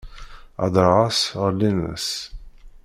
Heddreɣ-as 0.63 1.19
ɣellin-as. 1.41 2.09